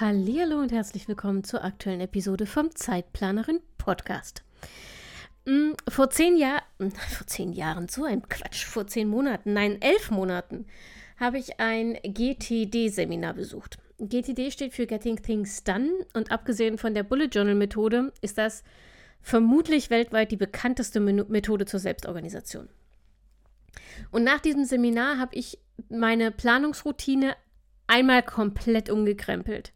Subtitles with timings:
[0.00, 4.42] Hallo und herzlich willkommen zur aktuellen Episode vom Zeitplanerin Podcast.
[5.44, 6.62] Mm, vor zehn Jahren,
[7.10, 10.64] vor zehn Jahren, so ein Quatsch, vor zehn Monaten, nein, elf Monaten,
[11.20, 13.76] habe ich ein GTD-Seminar besucht.
[13.98, 18.64] GTD steht für Getting Things Done und abgesehen von der Bullet Journal Methode ist das
[19.20, 22.70] vermutlich weltweit die bekannteste Methode zur Selbstorganisation.
[24.10, 25.58] Und nach diesem Seminar habe ich
[25.90, 27.36] meine Planungsroutine
[27.88, 29.74] einmal komplett umgekrempelt.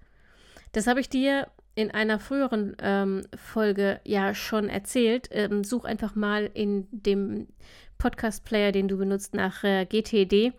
[0.77, 5.27] Das habe ich dir in einer früheren ähm, Folge ja schon erzählt.
[5.31, 7.49] Ähm, such einfach mal in dem
[7.97, 10.53] Podcast-Player, den du benutzt, nach äh, GTD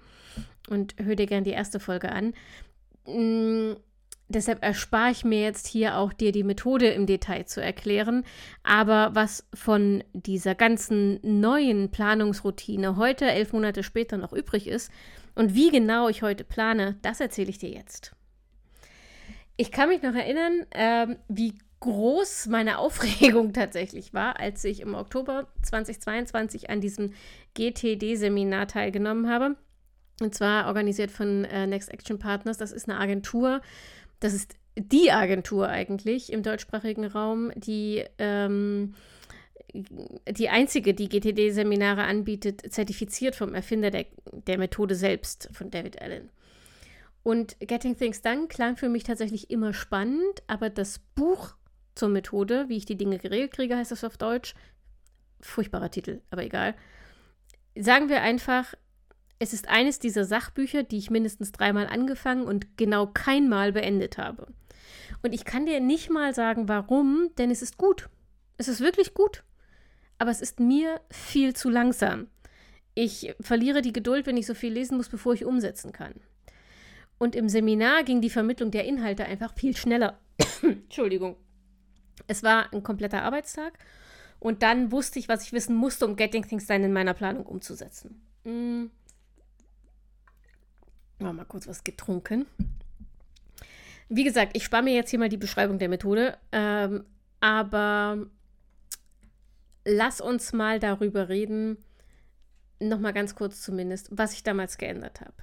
[0.71, 2.33] und hör dir gerne die erste Folge an.
[3.05, 3.73] Mm,
[4.27, 8.23] deshalb erspare ich mir jetzt hier auch dir die Methode im Detail zu erklären.
[8.63, 14.91] Aber was von dieser ganzen neuen Planungsroutine heute, elf Monate später, noch übrig ist
[15.35, 18.16] und wie genau ich heute plane, das erzähle ich dir jetzt.
[19.57, 24.95] Ich kann mich noch erinnern, ähm, wie groß meine Aufregung tatsächlich war, als ich im
[24.95, 27.13] Oktober 2022 an diesem
[27.55, 29.55] GTD-Seminar teilgenommen habe.
[30.21, 32.57] Und zwar organisiert von äh, Next Action Partners.
[32.57, 33.61] Das ist eine Agentur.
[34.19, 38.93] Das ist die Agentur eigentlich im deutschsprachigen Raum, die ähm,
[39.73, 46.29] die einzige, die GTD-Seminare anbietet, zertifiziert vom Erfinder der, der Methode selbst, von David Allen.
[47.27, 51.57] Und Getting Things Done klang für mich tatsächlich immer spannend, aber das Buch
[51.93, 54.55] zur Methode, wie ich die Dinge geregelt kriege, heißt das auf Deutsch.
[55.41, 56.73] Furchtbarer Titel, aber egal.
[57.77, 58.75] Sagen wir einfach,
[59.39, 64.47] es ist eines dieser Sachbücher, die ich mindestens dreimal angefangen und genau keinmal beendet habe.
[65.21, 68.07] Und ich kann dir nicht mal sagen, warum, denn es ist gut.
[68.55, 69.43] Es ist wirklich gut.
[70.17, 72.27] Aber es ist mir viel zu langsam.
[72.95, 76.13] Ich verliere die Geduld, wenn ich so viel lesen muss, bevor ich umsetzen kann.
[77.17, 80.19] Und im Seminar ging die Vermittlung der Inhalte einfach viel schneller.
[80.61, 81.35] Entschuldigung.
[82.27, 83.77] Es war ein kompletter Arbeitstag
[84.39, 87.45] und dann wusste ich, was ich wissen musste, um Getting Things Done in meiner Planung
[87.45, 88.21] umzusetzen.
[88.43, 88.91] Hm.
[91.19, 92.45] mal kurz was getrunken.
[94.09, 97.03] Wie gesagt, ich spare mir jetzt hier mal die Beschreibung der Methode, ähm,
[97.39, 98.27] aber
[99.85, 101.77] lass uns mal darüber reden,
[102.79, 105.33] nochmal ganz kurz zumindest, was ich damals geändert habe.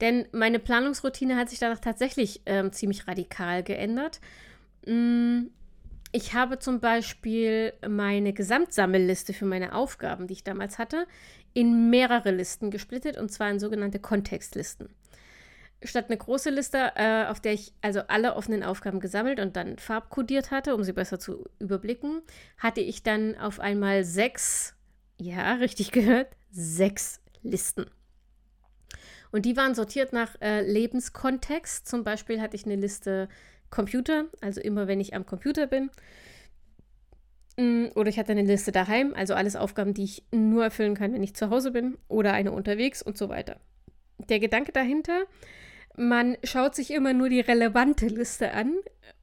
[0.00, 4.20] Denn meine Planungsroutine hat sich danach tatsächlich ähm, ziemlich radikal geändert.
[4.86, 5.44] Mm,
[6.12, 11.06] ich habe zum Beispiel meine Gesamtsammelliste für meine Aufgaben, die ich damals hatte,
[11.54, 14.88] in mehrere Listen gesplittet und zwar in sogenannte Kontextlisten.
[15.82, 19.78] Statt eine große Liste, äh, auf der ich also alle offenen Aufgaben gesammelt und dann
[19.78, 22.22] farbkodiert hatte, um sie besser zu überblicken,
[22.58, 24.74] hatte ich dann auf einmal sechs,
[25.20, 27.86] ja, richtig gehört, sechs Listen.
[29.34, 31.88] Und die waren sortiert nach äh, Lebenskontext.
[31.88, 33.28] Zum Beispiel hatte ich eine Liste
[33.68, 35.90] Computer, also immer wenn ich am Computer bin.
[37.56, 41.12] Mm, oder ich hatte eine Liste daheim, also alles Aufgaben, die ich nur erfüllen kann,
[41.12, 43.58] wenn ich zu Hause bin oder eine unterwegs und so weiter.
[44.28, 45.24] Der Gedanke dahinter,
[45.96, 48.76] man schaut sich immer nur die relevante Liste an.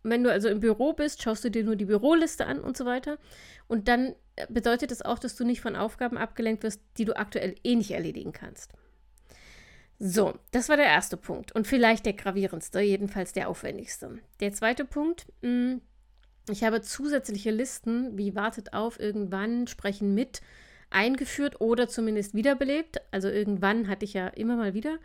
[0.03, 2.83] Wenn du also im Büro bist, schaust du dir nur die Büroliste an und so
[2.83, 3.17] weiter.
[3.69, 4.13] Und dann
[4.49, 7.91] bedeutet das auch, dass du nicht von Aufgaben abgelenkt wirst, die du aktuell eh nicht
[7.91, 8.73] erledigen kannst.
[10.03, 14.17] So, das war der erste Punkt und vielleicht der gravierendste, jedenfalls der aufwendigste.
[14.39, 15.81] Der zweite Punkt, mh, hm,
[16.49, 20.41] ich habe zusätzliche Listen wie wartet auf, irgendwann, sprechen mit
[20.89, 22.99] eingeführt oder zumindest wiederbelebt.
[23.11, 24.97] Also irgendwann hatte ich ja immer mal wieder.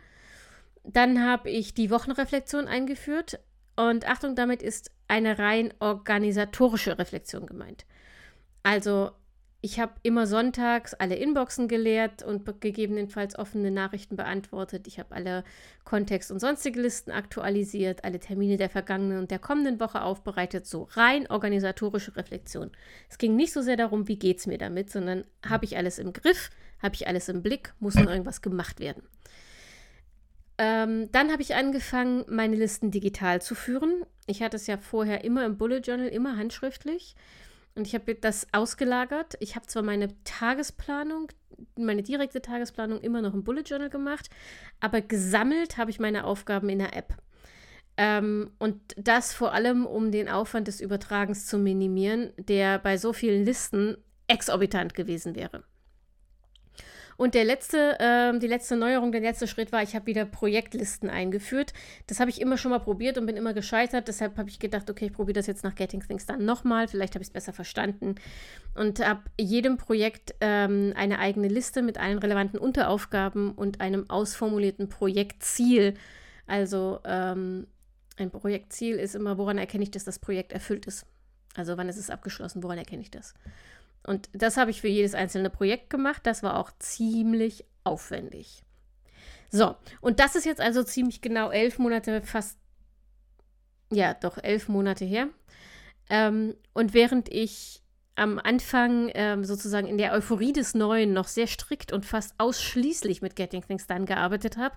[0.83, 3.39] Dann habe ich die Wochenreflexion eingeführt
[3.75, 7.85] und Achtung, damit ist eine rein organisatorische Reflexion gemeint.
[8.63, 9.11] Also
[9.61, 14.85] ich habe immer sonntags alle Inboxen geleert und gegebenenfalls offene Nachrichten beantwortet.
[14.87, 15.43] Ich habe alle
[15.83, 20.67] Kontext- und sonstige Listen aktualisiert, alle Termine der vergangenen und der kommenden Woche aufbereitet.
[20.67, 22.71] So rein organisatorische Reflexion.
[23.09, 25.97] Es ging nicht so sehr darum, wie geht es mir damit, sondern habe ich alles
[25.97, 26.51] im Griff,
[26.81, 29.01] habe ich alles im Blick, muss noch irgendwas gemacht werden.
[30.59, 34.05] Ähm, dann habe ich angefangen, meine Listen digital zu führen.
[34.27, 37.15] Ich hatte es ja vorher immer im Bullet Journal, immer handschriftlich.
[37.77, 39.35] Und ich habe das ausgelagert.
[39.39, 41.27] Ich habe zwar meine Tagesplanung,
[41.77, 44.29] meine direkte Tagesplanung immer noch im Bullet Journal gemacht,
[44.79, 47.15] aber gesammelt habe ich meine Aufgaben in der App.
[47.95, 53.13] Ähm, und das vor allem, um den Aufwand des Übertragens zu minimieren, der bei so
[53.13, 53.97] vielen Listen
[54.27, 55.63] exorbitant gewesen wäre.
[57.17, 61.09] Und der letzte, äh, die letzte Neuerung, der letzte Schritt war, ich habe wieder Projektlisten
[61.09, 61.73] eingeführt.
[62.05, 64.07] Das habe ich immer schon mal probiert und bin immer gescheitert.
[64.07, 66.87] Deshalb habe ich gedacht, okay, ich probiere das jetzt nach Getting Things dann nochmal.
[66.87, 68.15] Vielleicht habe ich es besser verstanden.
[68.75, 74.87] Und habe jedem Projekt ähm, eine eigene Liste mit allen relevanten Unteraufgaben und einem ausformulierten
[74.87, 75.95] Projektziel.
[76.45, 77.65] Also ähm,
[78.17, 81.07] ein Projektziel ist immer, woran erkenne ich, dass das Projekt erfüllt ist.
[81.55, 83.33] Also wann ist es abgeschlossen, woran erkenne ich das?
[84.07, 86.21] Und das habe ich für jedes einzelne Projekt gemacht.
[86.23, 88.63] Das war auch ziemlich aufwendig.
[89.51, 92.57] So, und das ist jetzt also ziemlich genau elf Monate, fast,
[93.91, 95.27] ja, doch elf Monate her.
[96.09, 97.83] Ähm, und während ich
[98.15, 103.21] am Anfang ähm, sozusagen in der Euphorie des Neuen noch sehr strikt und fast ausschließlich
[103.21, 104.75] mit Getting Things Done gearbeitet habe,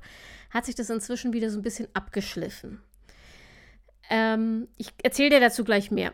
[0.51, 2.83] hat sich das inzwischen wieder so ein bisschen abgeschliffen.
[4.13, 6.13] Ähm, ich erzähle dir dazu gleich mehr.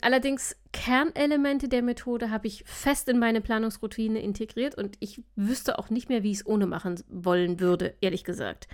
[0.00, 5.88] Allerdings, Kernelemente der Methode habe ich fest in meine Planungsroutine integriert und ich wüsste auch
[5.88, 8.66] nicht mehr, wie ich es ohne machen wollen würde, ehrlich gesagt.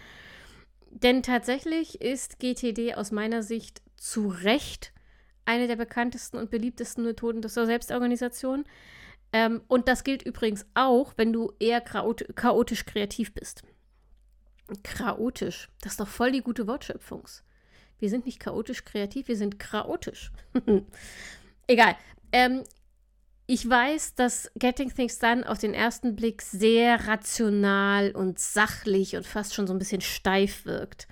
[0.90, 4.92] Denn tatsächlich ist GTD aus meiner Sicht zu Recht
[5.44, 8.64] eine der bekanntesten und beliebtesten Methoden zur Selbstorganisation.
[9.34, 13.62] Ähm, und das gilt übrigens auch, wenn du eher chaotisch kreativ bist.
[14.82, 17.26] Chaotisch, das ist doch voll die gute Wortschöpfung.
[18.02, 20.32] Wir sind nicht chaotisch kreativ, wir sind chaotisch.
[21.68, 21.96] Egal.
[22.32, 22.64] Ähm,
[23.46, 29.26] ich weiß, dass Getting Things Done auf den ersten Blick sehr rational und sachlich und
[29.26, 31.06] fast schon so ein bisschen steif wirkt.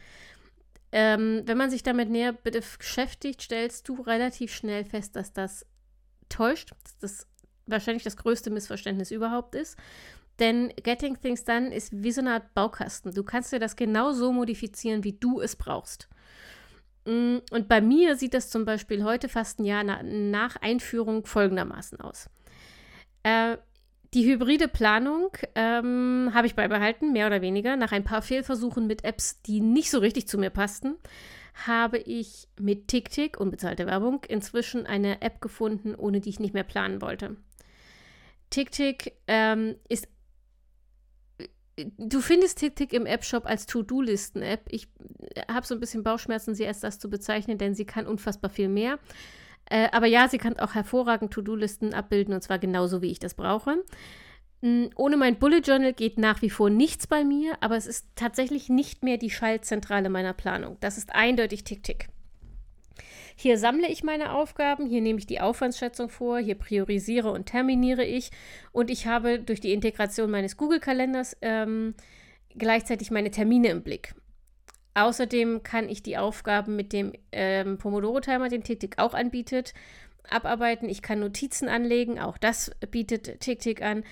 [0.90, 5.64] Ähm, wenn man sich damit näher beschäftigt, stellst du relativ schnell fest, dass das
[6.28, 7.26] täuscht, dass das
[7.66, 9.76] wahrscheinlich das größte Missverständnis überhaupt ist.
[10.40, 13.12] Denn Getting Things Done ist wie so eine Art Baukasten.
[13.12, 16.08] Du kannst dir das genau so modifizieren, wie du es brauchst.
[17.04, 22.00] Mm, und bei mir sieht das zum Beispiel heute fast ein Jahr nach Einführung folgendermaßen
[22.00, 22.28] aus.
[23.22, 23.56] Äh,
[24.12, 27.76] die hybride Planung ähm, habe ich beibehalten, mehr oder weniger.
[27.76, 30.96] Nach ein paar Fehlversuchen mit Apps, die nicht so richtig zu mir passten,
[31.66, 36.64] habe ich mit TickTick, unbezahlte Werbung, inzwischen eine App gefunden, ohne die ich nicht mehr
[36.64, 37.36] planen wollte.
[38.50, 40.08] TickTick ähm, ist
[41.98, 44.66] du findest TickTick im App-Shop als To-Do-Listen-App.
[44.68, 44.88] Ich
[45.50, 48.68] habe so ein bisschen Bauchschmerzen, sie als das zu bezeichnen, denn sie kann unfassbar viel
[48.68, 48.98] mehr.
[49.66, 53.34] Äh, aber ja, sie kann auch hervorragend To-Do-Listen abbilden und zwar genauso, wie ich das
[53.34, 53.84] brauche.
[54.62, 58.06] Mhm, ohne mein Bullet Journal geht nach wie vor nichts bei mir, aber es ist
[58.14, 60.76] tatsächlich nicht mehr die Schaltzentrale meiner Planung.
[60.80, 62.08] Das ist eindeutig TickTick.
[63.42, 68.04] Hier sammle ich meine Aufgaben, hier nehme ich die Aufwandsschätzung vor, hier priorisiere und terminiere
[68.04, 68.32] ich
[68.70, 71.94] und ich habe durch die Integration meines Google-Kalenders ähm,
[72.54, 74.14] gleichzeitig meine Termine im Blick.
[74.92, 79.72] Außerdem kann ich die Aufgaben mit dem ähm, Pomodoro-Timer, den TickTick auch anbietet,
[80.28, 80.90] abarbeiten.
[80.90, 84.04] Ich kann Notizen anlegen, auch das bietet TickTick an.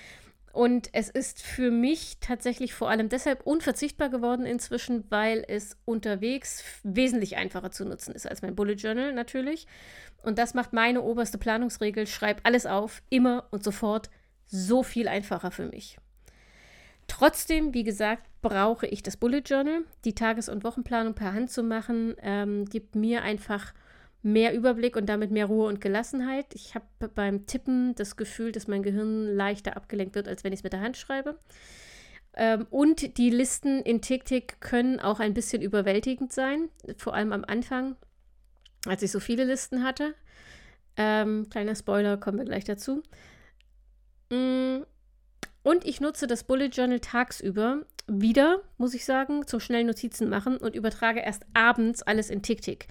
[0.53, 6.65] Und es ist für mich tatsächlich vor allem deshalb unverzichtbar geworden inzwischen, weil es unterwegs
[6.83, 9.67] wesentlich einfacher zu nutzen ist als mein Bullet Journal natürlich.
[10.23, 14.11] Und das macht meine oberste Planungsregel, schreib alles auf, immer und sofort,
[14.47, 15.99] so viel einfacher für mich.
[17.07, 19.83] Trotzdem, wie gesagt, brauche ich das Bullet Journal.
[20.05, 23.73] Die Tages- und Wochenplanung per Hand zu machen, ähm, gibt mir einfach
[24.23, 26.55] mehr Überblick und damit mehr Ruhe und Gelassenheit.
[26.55, 30.61] Ich habe beim Tippen das Gefühl, dass mein Gehirn leichter abgelenkt wird, als wenn ich
[30.61, 31.39] es mit der Hand schreibe.
[32.35, 37.45] Ähm, und die Listen in TickTick können auch ein bisschen überwältigend sein, vor allem am
[37.45, 37.97] Anfang,
[38.87, 40.15] als ich so viele Listen hatte.
[40.97, 43.03] Ähm, kleiner Spoiler, kommen wir gleich dazu.
[44.31, 44.83] Mm,
[45.63, 50.57] und ich nutze das Bullet Journal tagsüber wieder, muss ich sagen, zum schnellen Notizen machen
[50.57, 52.89] und übertrage erst abends alles in TickTick.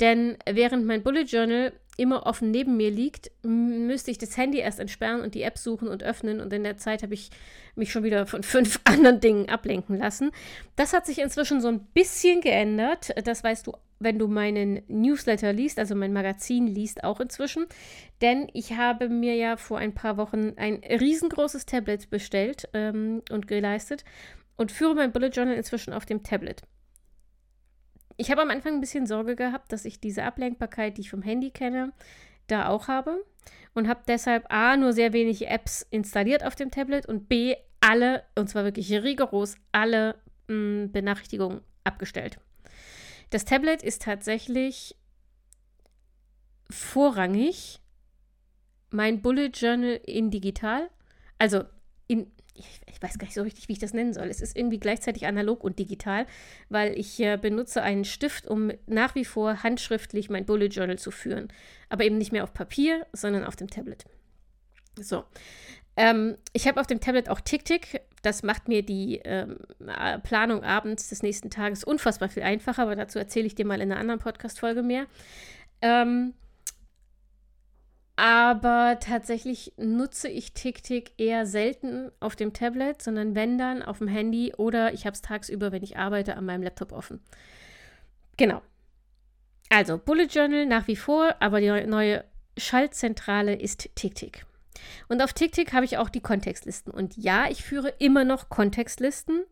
[0.00, 4.80] Denn während mein Bullet Journal immer offen neben mir liegt, müsste ich das Handy erst
[4.80, 6.40] entsperren und die App suchen und öffnen.
[6.40, 7.30] Und in der Zeit habe ich
[7.74, 10.30] mich schon wieder von fünf anderen Dingen ablenken lassen.
[10.76, 13.14] Das hat sich inzwischen so ein bisschen geändert.
[13.24, 17.66] Das weißt du, wenn du meinen Newsletter liest, also mein Magazin liest auch inzwischen.
[18.20, 23.48] Denn ich habe mir ja vor ein paar Wochen ein riesengroßes Tablet bestellt ähm, und
[23.48, 24.04] geleistet
[24.56, 26.62] und führe mein Bullet Journal inzwischen auf dem Tablet.
[28.16, 31.22] Ich habe am Anfang ein bisschen Sorge gehabt, dass ich diese Ablenkbarkeit, die ich vom
[31.22, 31.92] Handy kenne,
[32.46, 33.24] da auch habe
[33.74, 38.24] und habe deshalb A, nur sehr wenig Apps installiert auf dem Tablet und B, alle,
[38.34, 40.16] und zwar wirklich rigoros, alle
[40.48, 42.38] mh, mm, Benachrichtigungen abgestellt.
[43.30, 44.96] Das Tablet ist tatsächlich
[46.70, 47.80] vorrangig
[48.90, 50.88] mein Bullet Journal in digital,
[51.38, 51.64] also
[52.06, 54.26] in ich, ich, weiß gar nicht so richtig, wie ich das nennen soll.
[54.28, 56.26] Es ist irgendwie gleichzeitig analog und digital,
[56.68, 61.10] weil ich äh, benutze einen Stift, um nach wie vor handschriftlich mein Bullet Journal zu
[61.10, 61.48] führen.
[61.88, 64.04] Aber eben nicht mehr auf Papier, sondern auf dem Tablet.
[64.98, 65.24] So.
[65.96, 68.00] Ähm, ich habe auf dem Tablet auch TickTick.
[68.22, 69.58] Das macht mir die ähm,
[70.22, 73.92] Planung abends des nächsten Tages unfassbar viel einfacher, aber dazu erzähle ich dir mal in
[73.92, 75.06] einer anderen Podcast-Folge mehr.
[75.80, 76.34] Ähm,
[78.16, 84.08] aber tatsächlich nutze ich TickTick eher selten auf dem Tablet, sondern wenn dann auf dem
[84.08, 87.20] Handy oder ich habe es tagsüber, wenn ich arbeite, an meinem Laptop offen.
[88.38, 88.62] Genau.
[89.68, 92.24] Also Bullet Journal nach wie vor, aber die neue
[92.56, 94.46] Schaltzentrale ist TickTick.
[95.08, 96.92] Und auf TickTick habe ich auch die Kontextlisten.
[96.92, 99.44] Und ja, ich führe immer noch Kontextlisten,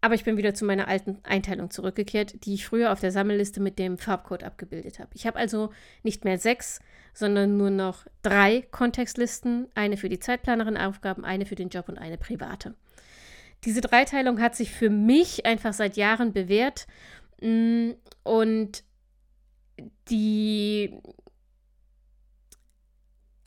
[0.00, 3.60] aber ich bin wieder zu meiner alten Einteilung zurückgekehrt, die ich früher auf der Sammelliste
[3.60, 5.10] mit dem Farbcode abgebildet habe.
[5.14, 5.70] Ich habe also
[6.02, 6.80] nicht mehr sechs,
[7.12, 9.68] sondern nur noch drei Kontextlisten.
[9.74, 12.74] Eine für die Zeitplanerin-Aufgaben, eine für den Job und eine private.
[13.64, 16.86] Diese Dreiteilung hat sich für mich einfach seit Jahren bewährt.
[17.42, 17.90] Mm,
[18.22, 18.84] und
[20.08, 20.98] die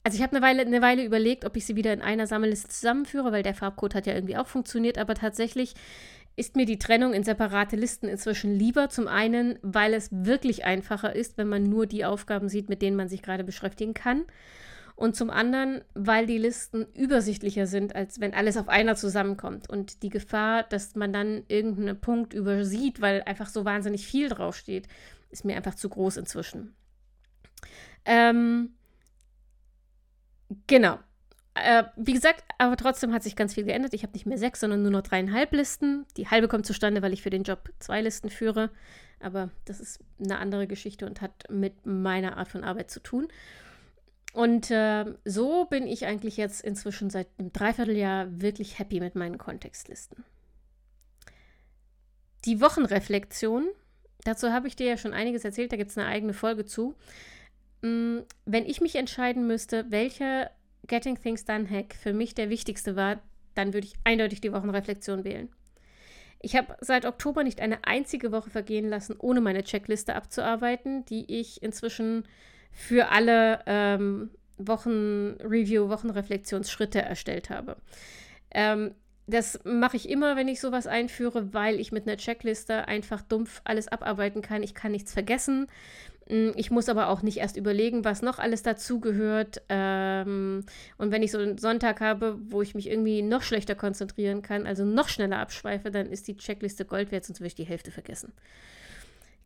[0.05, 2.67] also ich habe eine Weile, eine Weile überlegt, ob ich sie wieder in einer Sammelliste
[2.67, 5.75] zusammenführe, weil der Farbcode hat ja irgendwie auch funktioniert, aber tatsächlich
[6.35, 8.89] ist mir die Trennung in separate Listen inzwischen lieber.
[8.89, 12.97] Zum einen, weil es wirklich einfacher ist, wenn man nur die Aufgaben sieht, mit denen
[12.97, 14.25] man sich gerade beschäftigen kann.
[14.95, 19.69] Und zum anderen, weil die Listen übersichtlicher sind, als wenn alles auf einer zusammenkommt.
[19.69, 24.87] Und die Gefahr, dass man dann irgendeinen Punkt übersieht, weil einfach so wahnsinnig viel draufsteht,
[25.29, 26.75] ist mir einfach zu groß inzwischen.
[28.05, 28.75] Ähm,
[30.67, 30.99] genau.
[31.55, 33.93] Äh, wie gesagt, aber trotzdem hat sich ganz viel geändert.
[33.93, 36.05] Ich habe nicht mehr sechs, sondern nur noch dreieinhalb Listen.
[36.17, 38.71] Die halbe kommt zustande, weil ich für den Job zwei Listen führe.
[39.19, 43.27] Aber das ist eine andere Geschichte und hat mit meiner Art von Arbeit zu tun.
[44.33, 49.37] Und äh, so bin ich eigentlich jetzt inzwischen seit einem Dreivierteljahr wirklich happy mit meinen
[49.37, 50.25] Kontextlisten.
[52.45, 53.67] Die Wochenreflexion,
[54.23, 56.95] dazu habe ich dir ja schon einiges erzählt, da gibt es eine eigene Folge zu.
[57.83, 60.49] Mm, wenn ich mich entscheiden müsste, welcher
[60.87, 63.21] Getting Things Done Hack für mich der wichtigste war,
[63.55, 65.49] dann würde ich eindeutig die Wochenreflexion wählen.
[66.41, 71.39] Ich habe seit Oktober nicht eine einzige Woche vergehen lassen, ohne meine Checkliste abzuarbeiten, die
[71.39, 72.25] ich inzwischen
[72.71, 77.77] für alle ähm, Wochenreview, Wochenreflexionsschritte erstellt habe.
[78.51, 78.93] Ähm,
[79.25, 83.61] das mache ich immer, wenn ich sowas einführe, weil ich mit einer Checkliste einfach dumpf
[83.63, 84.63] alles abarbeiten kann.
[84.63, 85.67] Ich kann nichts vergessen.
[86.29, 89.61] Mm, ich muss aber auch nicht erst überlegen, was noch alles dazugehört.
[89.69, 90.65] Ähm,
[90.97, 94.65] und wenn ich so einen Sonntag habe, wo ich mich irgendwie noch schlechter konzentrieren kann,
[94.65, 97.91] also noch schneller abschweife, dann ist die Checkliste Gold wert, sonst würde ich die Hälfte
[97.91, 98.33] vergessen.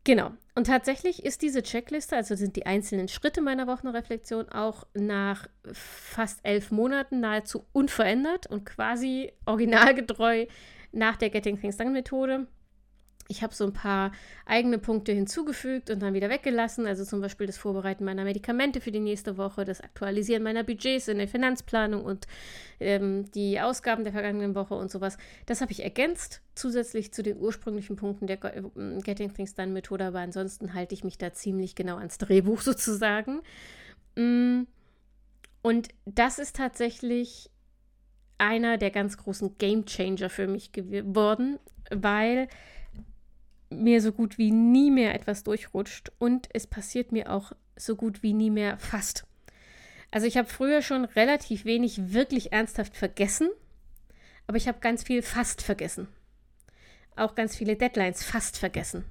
[0.04, 0.30] Genau.
[0.54, 6.40] Und tatsächlich ist diese Checkliste, also sind die einzelnen Schritte meiner Wochenreflexion auch nach fast
[6.44, 10.46] elf Monaten nahezu unverändert und quasi originalgetreu
[10.92, 12.46] nach der Getting Things Done Methode.
[13.30, 14.12] Ich habe so ein paar
[14.46, 16.86] eigene Punkte hinzugefügt und dann wieder weggelassen.
[16.86, 21.08] Also zum Beispiel das Vorbereiten meiner Medikamente für die nächste Woche, das Aktualisieren meiner Budgets
[21.08, 22.26] in der Finanzplanung und
[22.80, 25.18] ähm, die Ausgaben der vergangenen Woche und sowas.
[25.44, 28.62] Das habe ich ergänzt, zusätzlich zu den ursprünglichen Punkten der äh,
[29.02, 30.06] Getting Things Done Methode.
[30.06, 33.42] Aber ansonsten halte ich mich da ziemlich genau ans Drehbuch sozusagen.
[34.16, 34.62] Mm.
[35.60, 37.50] Und das ist tatsächlich
[38.38, 41.58] einer der ganz großen Game Changer für mich geworden,
[41.90, 42.48] weil
[43.70, 48.22] mir so gut wie nie mehr etwas durchrutscht und es passiert mir auch so gut
[48.22, 49.24] wie nie mehr fast.
[50.10, 53.50] Also ich habe früher schon relativ wenig wirklich ernsthaft vergessen,
[54.46, 56.08] aber ich habe ganz viel fast vergessen.
[57.14, 59.04] Auch ganz viele Deadlines fast vergessen.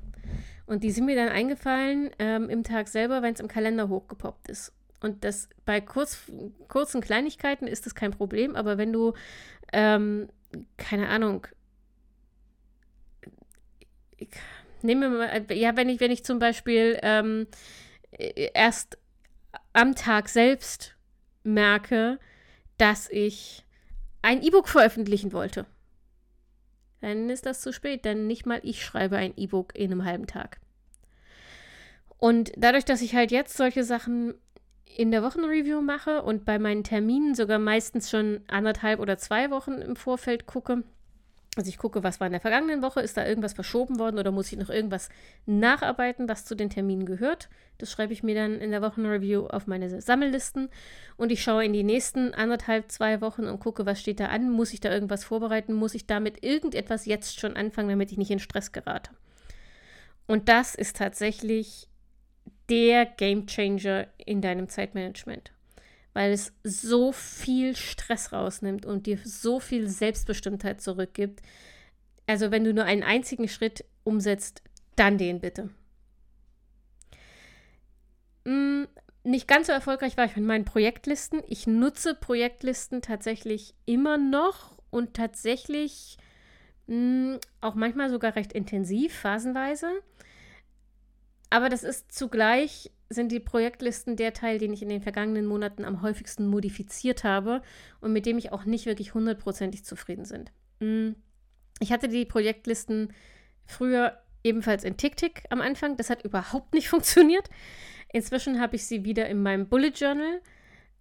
[0.66, 4.50] Und die sind mir dann eingefallen ähm, im Tag selber, wenn es im Kalender hochgepoppt
[4.50, 4.74] ist.
[5.00, 6.24] Und das bei kurz,
[6.68, 9.14] kurzen Kleinigkeiten ist das kein Problem, aber wenn du,
[9.72, 10.28] ähm,
[10.78, 11.46] keine Ahnung,
[14.18, 14.30] ich,
[14.82, 17.48] nehme mal, ja, wenn ich, wenn ich zum Beispiel ähm,
[18.54, 18.98] erst
[19.74, 20.96] am Tag selbst
[21.44, 22.20] merke,
[22.78, 23.66] dass ich
[24.22, 25.66] ein E-Book veröffentlichen wollte,
[27.02, 30.28] dann ist das zu spät, denn nicht mal ich schreibe ein E-Book in einem halben
[30.28, 30.60] Tag.
[32.18, 34.34] Und dadurch, dass ich halt jetzt solche Sachen
[34.86, 39.74] in der Wochenreview mache und bei meinen Terminen sogar meistens schon anderthalb oder zwei Wochen
[39.74, 40.84] im Vorfeld gucke,
[41.58, 44.32] also ich gucke, was war in der vergangenen Woche, ist da irgendwas verschoben worden oder
[44.32, 45.10] muss ich noch irgendwas
[45.46, 47.50] nacharbeiten, was zu den Terminen gehört.
[47.78, 50.70] Das schreibe ich mir dann in der Wochenreview auf meine Sammellisten
[51.18, 54.50] und ich schaue in die nächsten anderthalb, zwei Wochen und gucke, was steht da an,
[54.50, 58.32] muss ich da irgendwas vorbereiten, muss ich damit irgendetwas jetzt schon anfangen, damit ich nicht
[58.32, 59.12] in Stress gerate.
[60.28, 61.88] Und das ist tatsächlich
[62.70, 65.52] der Game Changer in deinem Zeitmanagement.
[66.18, 71.44] Weil es so viel Stress rausnimmt und dir so viel Selbstbestimmtheit zurückgibt.
[72.26, 74.64] Also wenn du nur einen einzigen Schritt umsetzt,
[74.96, 75.70] dann den bitte.
[78.46, 78.88] Hm,
[79.26, 81.44] nicht ganz so erfolgreich war ich mit meinen Projektlisten.
[81.48, 86.18] Ich nutze Projektlisten tatsächlich immer noch und tatsächlich
[86.88, 89.92] hm, auch manchmal sogar recht intensiv, phasenweise.
[91.52, 95.86] Aber das ist zugleich, sind die Projektlisten der Teil, den ich in den vergangenen Monaten
[95.86, 97.62] am häufigsten modifiziert habe
[98.02, 100.50] und mit dem ich auch nicht wirklich hundertprozentig zufrieden bin.
[100.80, 101.16] Hm,
[101.80, 103.14] ich hatte die Projektlisten
[103.66, 105.98] früher ebenfalls in TickTick am Anfang.
[105.98, 107.50] Das hat überhaupt nicht funktioniert.
[108.12, 110.42] Inzwischen habe ich sie wieder in meinem Bullet Journal.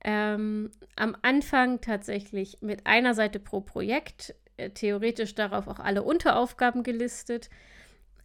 [0.05, 6.83] Ähm, am Anfang tatsächlich mit einer Seite pro Projekt, äh, theoretisch darauf auch alle Unteraufgaben
[6.83, 7.51] gelistet.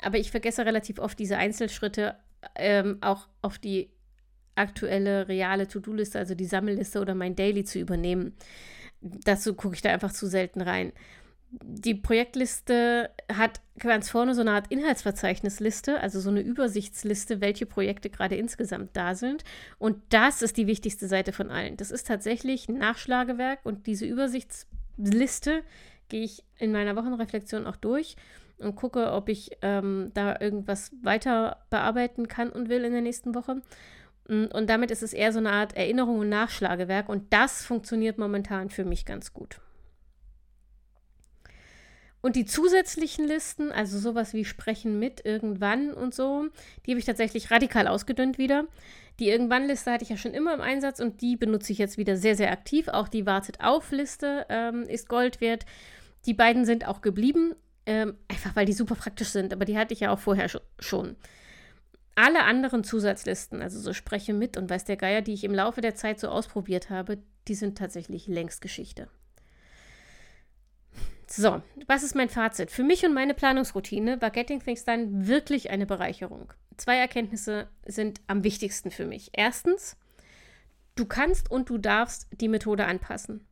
[0.02, 2.18] Aber ich vergesse relativ oft diese Einzelschritte
[2.56, 3.90] ähm, auch auf die
[4.56, 8.36] aktuelle reale To-Do-Liste, also die Sammelliste oder mein Daily zu übernehmen.
[9.02, 10.94] Dazu gucke ich da einfach zu selten rein
[11.52, 18.10] die Projektliste hat ganz vorne so eine Art Inhaltsverzeichnisliste, also so eine Übersichtsliste, welche Projekte
[18.10, 19.44] gerade insgesamt da sind.
[19.78, 21.78] Und das ist die wichtigste Seite von allen.
[21.78, 25.64] Das ist tatsächlich ein Nachschlagewerk und diese Übersichtsliste
[26.08, 28.16] gehe ich in meiner Wochenreflexion auch durch
[28.62, 33.36] und gucke, ob ich ähm, da irgendwas weiter bearbeiten kann und will in der nächsten
[33.36, 33.62] Woche.
[34.28, 38.70] Und damit ist es eher so eine Art Erinnerung und Nachschlagewerk und das funktioniert momentan
[38.70, 39.60] für mich ganz gut.
[42.22, 46.48] Und die zusätzlichen Listen, also sowas wie Sprechen mit irgendwann und so,
[46.86, 48.66] die habe ich tatsächlich radikal ausgedünnt wieder.
[49.20, 52.16] Die Irgendwann-Liste hatte ich ja schon immer im Einsatz und die benutze ich jetzt wieder
[52.16, 52.88] sehr, sehr aktiv.
[52.88, 55.66] Auch die Wartet-auf-Liste ähm, ist Gold wert.
[56.26, 59.94] Die beiden sind auch geblieben, ähm, einfach weil die super praktisch sind, aber die hatte
[59.94, 61.16] ich ja auch vorher schon.
[62.16, 65.82] Alle anderen Zusatzlisten, also so Spreche mit und weiß der Geier, die ich im Laufe
[65.82, 69.08] der Zeit so ausprobiert habe, die sind tatsächlich längst Geschichte.
[71.28, 72.72] So, was ist mein Fazit?
[72.72, 76.52] Für mich und meine Planungsroutine war Getting Things Done wirklich eine Bereicherung.
[76.76, 79.30] Zwei Erkenntnisse sind am wichtigsten für mich.
[79.32, 79.96] Erstens,
[80.96, 83.46] du kannst und du darfst die Methode anpassen.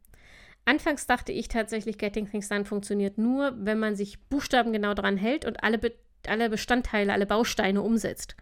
[0.70, 5.44] Anfangs dachte ich tatsächlich, Getting Things Done funktioniert nur, wenn man sich buchstabengenau dran hält
[5.46, 5.94] und alle, Be
[6.28, 8.36] alle Bestandteile, alle Bausteine umsetzt.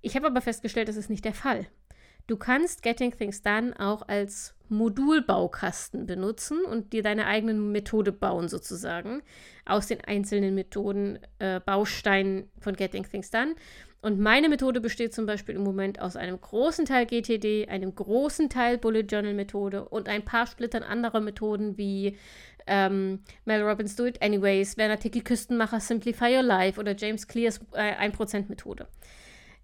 [0.00, 1.68] Ich habe aber festgestellt, das ist nicht der Fall.
[2.26, 8.48] Du kannst Getting Things Done auch als Modulbaukasten benutzen und dir deine eigene Methode bauen,
[8.48, 9.22] sozusagen,
[9.64, 13.54] aus den einzelnen Methoden, äh, Bausteinen von Getting Things Done.
[14.02, 18.48] Und meine Methode besteht zum Beispiel im Moment aus einem großen Teil GTD, einem großen
[18.48, 22.16] Teil Bullet Journal Methode und ein paar Splittern anderer Methoden wie
[22.66, 27.60] ähm, Mel Robbins Do It Anyways, Werner Tickel Küstenmacher Simplify Your Life oder James Clears
[27.72, 28.88] äh, 1% Methode.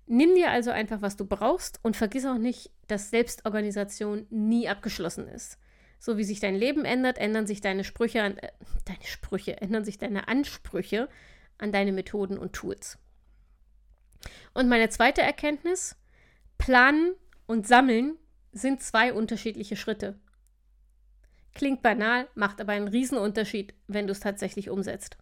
[0.07, 5.29] Nimm dir also einfach, was du brauchst und vergiss auch nicht, dass Selbstorganisation nie abgeschlossen
[5.29, 5.59] ist.
[5.99, 8.51] So wie sich dein Leben ändert, ändern sich deine Sprüche an, äh,
[8.85, 11.09] deine Sprüche, ändern sich deine Ansprüche
[11.57, 12.99] an deine Methoden und Tools.
[14.55, 15.97] Und meine zweite Erkenntnis,
[16.59, 17.15] planen
[17.47, 18.17] und sammeln
[18.53, 20.19] sind zwei unterschiedliche Schritte.
[21.55, 25.17] Klingt banal, macht aber einen Riesenunterschied, wenn du es tatsächlich umsetzt.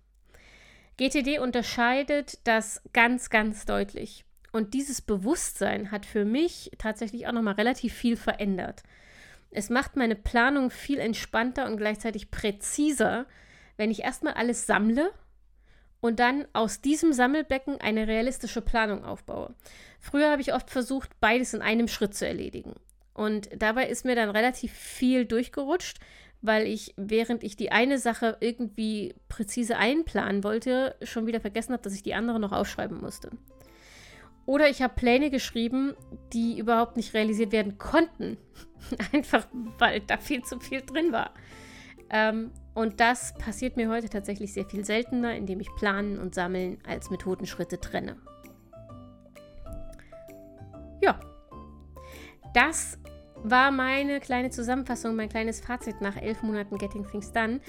[0.96, 4.24] GTD unterscheidet das ganz, ganz deutlich.
[4.52, 8.84] Und dieses Bewusstsein hat für mich tatsächlich auch nochmal relativ viel verändert.
[9.50, 13.26] Es macht meine Planung viel entspannter und gleichzeitig präziser,
[13.76, 15.12] wenn ich erstmal alles sammle
[16.04, 19.54] und dann aus diesem Sammelbecken eine realistische Planung aufbaue.
[20.00, 22.74] Früher habe ich oft versucht, beides in einem Schritt zu erledigen.
[23.14, 26.00] Und dabei ist mir dann relativ viel durchgerutscht,
[26.42, 31.82] weil ich, während ich die eine Sache irgendwie präzise einplanen wollte, schon wieder vergessen habe,
[31.82, 33.30] dass ich die andere noch aufschreiben musste.
[34.44, 35.94] Oder ich habe Pläne geschrieben,
[36.34, 38.36] die überhaupt nicht realisiert werden konnten.
[39.14, 39.46] Einfach
[39.78, 41.32] weil da viel zu viel drin war.
[42.10, 46.78] Ähm, und das passiert mir heute tatsächlich sehr viel seltener, indem ich Planen und Sammeln
[46.86, 48.16] als Methodenschritte trenne.
[51.00, 51.20] Ja,
[52.54, 52.98] das
[53.44, 57.60] war meine kleine Zusammenfassung, mein kleines Fazit nach elf Monaten Getting Things Done.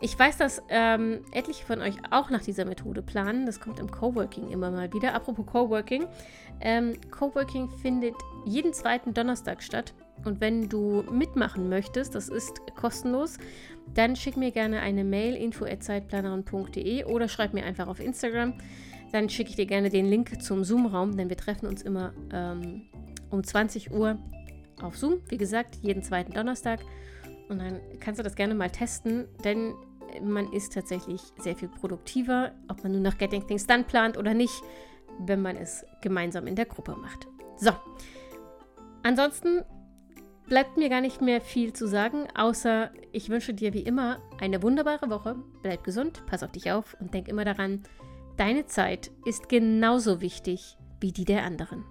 [0.00, 3.46] Ich weiß, dass ähm, etliche von euch auch nach dieser Methode planen.
[3.46, 5.14] Das kommt im Coworking immer mal wieder.
[5.14, 6.06] Apropos Coworking.
[6.60, 9.94] Ähm, Coworking findet jeden zweiten Donnerstag statt.
[10.24, 13.38] Und wenn du mitmachen möchtest, das ist kostenlos,
[13.94, 18.54] dann schick mir gerne eine Mail info@zeitplanerin.de oder schreib mir einfach auf Instagram.
[19.12, 22.82] Dann schicke ich dir gerne den Link zum Zoom-Raum, denn wir treffen uns immer ähm,
[23.30, 24.18] um 20 Uhr
[24.80, 25.20] auf Zoom.
[25.28, 26.80] Wie gesagt, jeden zweiten Donnerstag.
[27.48, 29.74] Und dann kannst du das gerne mal testen, denn
[30.22, 34.34] man ist tatsächlich sehr viel produktiver, ob man nur nach Getting Things Done plant oder
[34.34, 34.62] nicht,
[35.18, 37.26] wenn man es gemeinsam in der Gruppe macht.
[37.56, 37.72] So.
[39.02, 39.62] Ansonsten
[40.46, 44.62] bleibt mir gar nicht mehr viel zu sagen, außer ich wünsche dir wie immer eine
[44.62, 45.36] wunderbare Woche.
[45.62, 47.82] Bleib gesund, pass auf dich auf und denk immer daran,
[48.36, 51.84] deine Zeit ist genauso wichtig wie die der anderen.